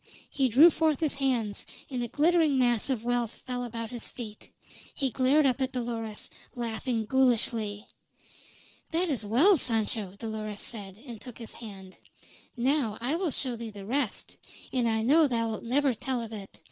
He 0.31 0.49
drew 0.49 0.71
forth 0.71 0.99
his 0.99 1.13
hands, 1.13 1.63
and 1.87 2.01
a 2.01 2.07
glittering 2.07 2.57
mass 2.57 2.89
of 2.89 3.03
wealth 3.03 3.43
fell 3.45 3.63
about 3.63 3.91
his 3.91 4.07
feet. 4.07 4.49
He 4.95 5.11
glared 5.11 5.45
up 5.45 5.61
at 5.61 5.73
Dolores, 5.73 6.27
laughing 6.55 7.05
ghoulishly. 7.05 7.85
"That 8.89 9.09
is 9.09 9.23
well, 9.23 9.57
Sancho," 9.57 10.15
Dolores 10.17 10.63
said, 10.63 10.97
and 11.05 11.21
took 11.21 11.37
his 11.37 11.53
hand. 11.53 11.97
"Now 12.57 12.97
I 12.99 13.15
will 13.15 13.29
show 13.29 13.55
thee 13.55 13.69
the 13.69 13.85
rest; 13.85 14.37
and 14.73 14.87
I 14.89 15.03
know 15.03 15.27
thou'lt 15.27 15.61
never 15.63 15.93
tell 15.93 16.19
of 16.23 16.33
it. 16.33 16.57